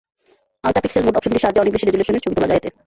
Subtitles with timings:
[0.65, 2.69] Ultra pixel mode অপশনটির সাহায্যে অনেক বেশি রেজল্যুশনের ছবি তোলা যায় এতে।